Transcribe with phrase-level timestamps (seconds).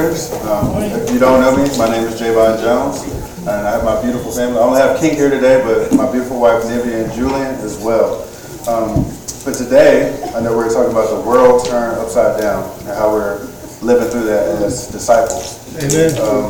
[0.00, 3.02] Um, If you don't know me, my name is Javon Jones,
[3.40, 4.56] and I have my beautiful family.
[4.58, 8.24] I only have King here today, but my beautiful wife Nivea and Julian as well.
[8.66, 9.04] Um,
[9.44, 13.44] But today, I know we're talking about the world turned upside down and how we're
[13.82, 15.60] living through that as disciples.
[15.76, 16.16] Amen.
[16.24, 16.48] Um,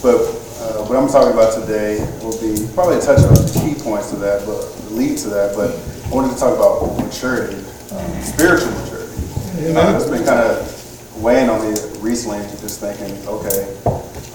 [0.00, 0.16] But
[0.64, 4.46] uh, what I'm talking about today will be probably touch on key points to that,
[4.48, 5.52] but lead to that.
[5.54, 7.60] But I wanted to talk about maturity,
[7.92, 9.76] um, spiritual maturity.
[9.76, 10.64] Uh, It's been kind of
[11.20, 13.76] weighing on me recently, just thinking, okay,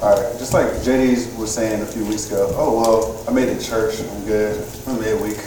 [0.02, 3.50] all right, just like JD was saying a few weeks ago, oh, well, I made
[3.50, 4.68] it to church, I'm good.
[4.88, 5.40] I'm midweek,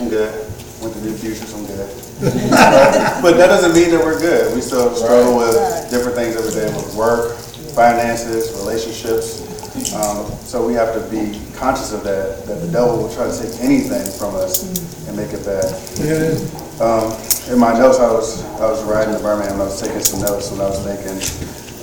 [0.00, 0.32] I'm good.
[0.80, 1.90] Went to New Futures, I'm good.
[3.22, 4.54] But that doesn't mean that we're good.
[4.54, 5.54] We still struggle with
[5.90, 7.36] different things every day with work,
[7.74, 9.44] finances, relationships.
[9.94, 13.36] Um, so we have to be conscious of that, that the devil will try to
[13.36, 14.66] take anything from us
[15.06, 15.66] and make it bad.
[16.00, 16.34] Amen.
[16.80, 17.12] Um,
[17.50, 20.50] in my notes, I was, I was writing the Birmingham, I was taking some notes
[20.52, 21.18] and I was thinking,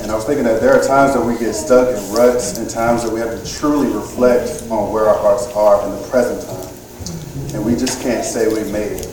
[0.05, 2.69] and I was thinking that there are times that we get stuck in ruts and
[2.69, 6.47] times that we have to truly reflect on where our hearts are in the present
[6.47, 7.55] time.
[7.55, 9.07] And we just can't say we made it.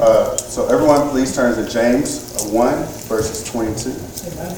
[0.00, 3.90] Uh, so everyone, please turn to James 1, verses 22.
[4.32, 4.56] Amen.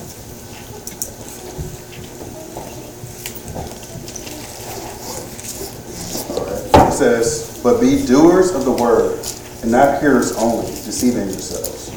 [6.88, 9.20] It says, But be doers of the word,
[9.60, 11.90] and not hearers only, deceiving yourselves.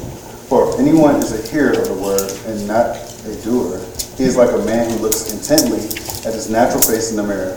[0.50, 3.78] For if anyone is a hearer of the word and not a doer,
[4.16, 5.80] he is like a man who looks intently
[6.28, 7.54] at his natural face in the mirror.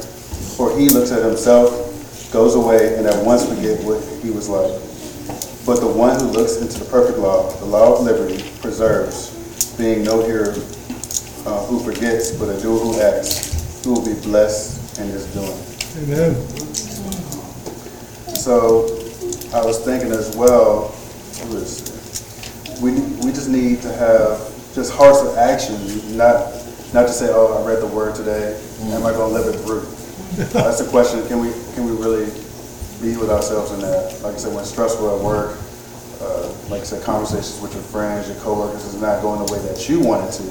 [0.57, 4.71] For he looks at himself, goes away, and at once forget what he was like.
[5.65, 10.03] But the one who looks into the perfect law, the law of liberty, preserves, being
[10.03, 10.51] no hearer
[11.45, 15.51] uh, who forgets, but a doer who acts, who will be blessed in his doing.
[16.03, 16.35] Amen.
[18.35, 18.85] So
[19.53, 20.95] I was thinking as well,
[22.81, 22.91] we,
[23.25, 25.75] we just need to have just hearts of action,
[26.17, 26.53] not,
[26.93, 28.59] not to say, oh, I read the word today,
[28.93, 29.81] am I gonna live it through?
[30.53, 32.25] That's the question, can we, can we really
[33.01, 34.21] be with ourselves in that?
[34.21, 35.57] Like I said, when stressful at work,
[36.21, 39.59] uh, like I said, conversations with your friends, your coworkers is not going the way
[39.67, 40.43] that you want it to,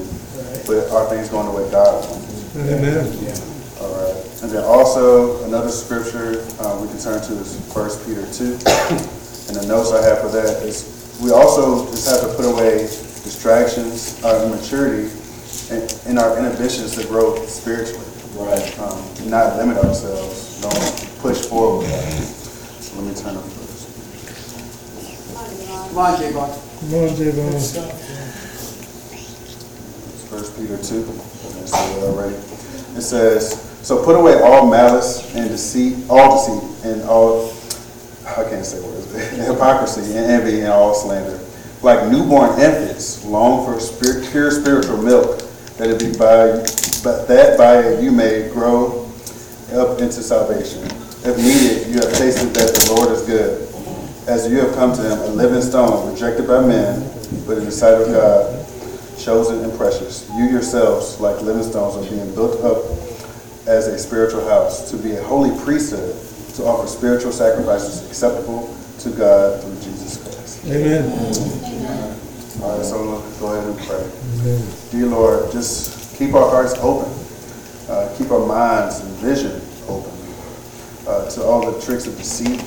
[0.67, 2.55] but are things going the way God wants?
[2.55, 3.05] Amen.
[3.79, 4.43] All right.
[4.43, 9.13] And then also, another scripture uh, we can turn to is First Peter 2.
[9.47, 12.83] And the notes I have for that is, we also just have to put away
[13.27, 15.11] distractions, our immaturity,
[15.69, 18.05] and, and our inhibitions to grow spiritually.
[18.35, 18.79] Right.
[18.79, 21.87] Um, not limit ourselves, don't push forward.
[22.79, 23.91] So let me turn up first.
[25.89, 26.49] Come on, Javon.
[26.79, 27.53] Come on, Javon.
[30.29, 32.35] First Peter 2, I said it already.
[32.35, 37.51] It says, So put away all malice and deceit, all deceit, and all,
[38.25, 39.11] I can't say words,
[39.47, 41.39] hypocrisy and envy and all slander.
[41.87, 45.39] Like newborn infants, long for spirit, pure spiritual milk,
[45.77, 46.47] that it be by,
[47.01, 49.09] but that by it you may grow
[49.71, 50.83] up into salvation.
[51.23, 53.73] If needed, you have tasted that the Lord is good.
[54.27, 57.09] As you have come to him, a living stone, rejected by men,
[57.47, 58.67] but in the sight of God,
[59.17, 60.29] chosen and precious.
[60.35, 62.83] You yourselves, like living stones, are being built up
[63.65, 66.17] as a spiritual house, to be a holy priesthood,
[66.55, 70.65] to offer spiritual sacrifices acceptable to God through Jesus Christ.
[70.65, 71.76] Amen.
[72.61, 74.89] All right, so let's go ahead and pray.
[74.89, 77.11] Dear Lord, just keep our hearts open,
[77.87, 80.11] uh, keep our minds and vision open
[81.07, 82.59] uh, to all the tricks of deceit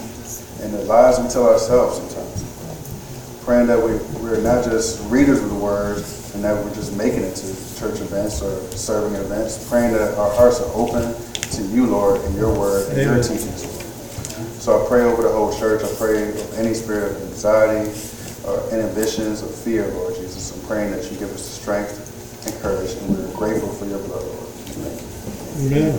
[0.63, 3.43] and the lies we tell ourselves sometimes.
[3.45, 5.97] Praying that we, we're not just readers of the word
[6.35, 7.47] and that we're just making it to
[7.77, 9.69] church events or serving events.
[9.69, 13.67] Praying that our hearts are open to you, Lord, and your word and your teachings,
[14.63, 15.83] So I pray over the whole church.
[15.83, 17.91] I pray of any spirit of anxiety
[18.47, 20.53] or inhibitions or fear, Lord Jesus.
[20.55, 23.99] I'm praying that you give us the strength and courage, and we're grateful for your
[24.01, 24.49] blood, Lord.
[24.49, 25.77] Thank you.
[25.77, 25.99] Amen.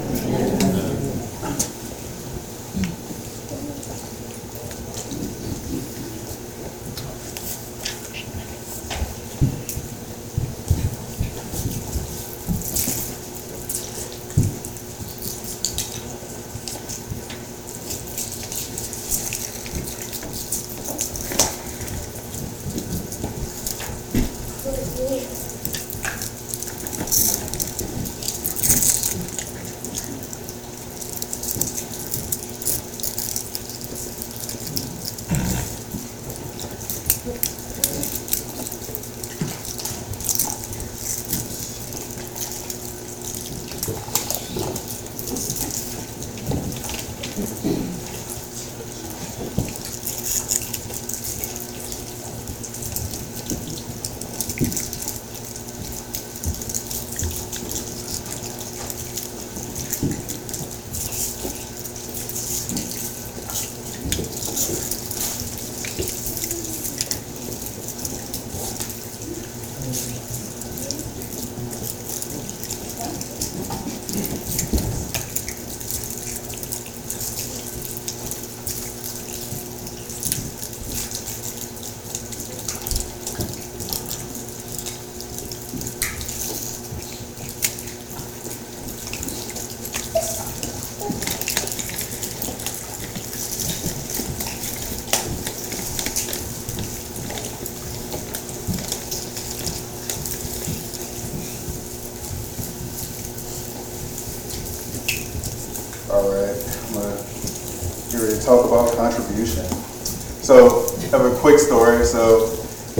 [106.22, 107.18] All right, I'm gonna
[108.14, 109.66] get ready to talk about contribution.
[110.46, 112.06] So, I have a quick story.
[112.06, 112.46] So,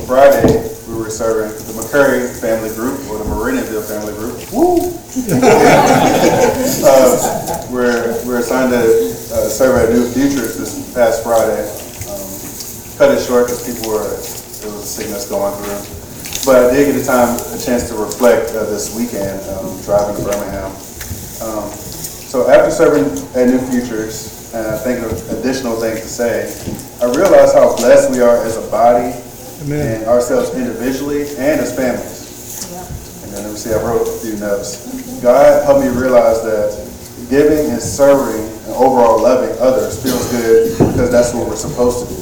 [0.10, 0.58] Friday,
[0.90, 4.42] we were serving the McCurry family group, or the Meridianville family group.
[4.52, 4.98] Woo!
[6.82, 11.62] Uh, We're, we're assigned to uh, serve at New Futures this past Friday.
[12.10, 15.82] Um, Cut it short because people were, there was a sickness going through.
[16.46, 20.18] But I did get a time, a chance to reflect uh, this weekend, um, driving
[20.18, 20.72] to Birmingham.
[21.42, 21.70] Um,
[22.32, 26.48] So after serving at New Futures, and I think of additional things to say,
[27.04, 29.12] I realized how blessed we are as a body
[29.68, 30.00] Amen.
[30.00, 32.72] and ourselves individually and as families.
[33.24, 35.20] And then let me see, I wrote a few notes.
[35.20, 36.72] God helped me realize that
[37.30, 42.16] giving and serving and overall loving others feels good because that's what we're supposed to
[42.16, 42.22] do.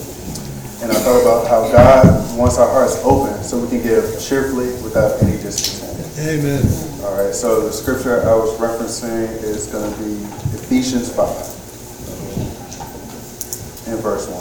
[0.81, 4.73] And I thought about how God wants our hearts open so we can give cheerfully
[4.81, 6.08] without any discontent.
[6.21, 6.61] Amen.
[7.01, 10.21] All right, so the scripture I was referencing is going to be
[10.57, 11.29] Ephesians 5
[13.87, 14.35] in verse 1.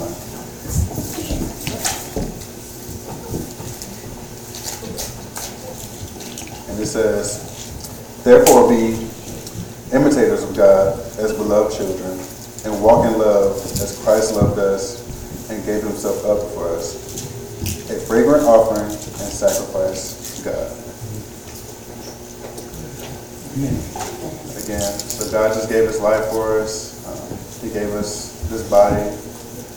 [6.69, 7.47] And it says,
[8.25, 9.07] Therefore be
[9.95, 12.19] imitators of God as beloved children,
[12.65, 14.99] and walk in love as Christ loved us
[15.49, 16.95] and gave himself up for us,
[17.89, 20.88] a fragrant offering and sacrifice to God.
[24.63, 27.01] Again, so God just gave his life for us.
[27.07, 27.37] Um,
[27.67, 29.01] He gave us this body,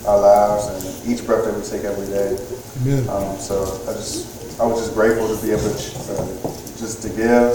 [0.07, 2.37] our lives, and each breath that we take every day.
[3.09, 6.27] Um, so I just, I was just grateful to be able to, uh,
[6.77, 7.49] just to give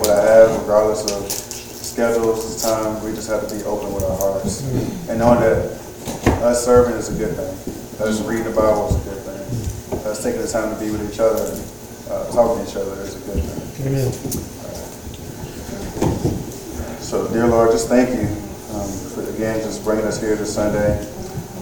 [0.00, 4.04] what I have regardless of schedules, this time, we just have to be open with
[4.04, 4.62] our hearts.
[5.08, 5.56] And knowing that
[6.44, 10.22] us serving is a good thing, us reading the Bible is a good thing, us
[10.22, 11.40] taking the time to be with each other,
[12.12, 13.86] uh, talking to each other is a good thing.
[13.86, 14.55] Amen.
[17.06, 18.26] So, dear Lord, just thank you
[18.74, 20.98] um, for, again, just bringing us here this Sunday.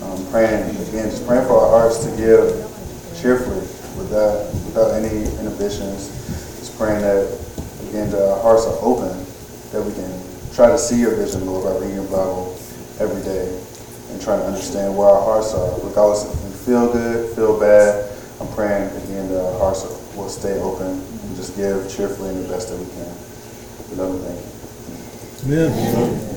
[0.00, 2.48] Um, praying, again, just praying for our hearts to give
[3.20, 3.60] cheerfully
[4.00, 6.08] without, without any inhibitions.
[6.60, 7.28] Just praying that,
[7.90, 9.12] again, that our hearts are open,
[9.68, 10.08] that we can
[10.54, 12.56] try to see your vision, Lord, by reading your Bible
[12.98, 13.44] every day
[14.12, 15.78] and trying to understand where our hearts are.
[15.86, 18.10] Regardless if we feel good, feel bad,
[18.40, 19.84] I'm praying, again, that our hearts
[20.16, 23.12] will stay open and just give cheerfully and the best that we can.
[23.90, 24.54] We love and thank you.
[25.46, 26.33] Amém.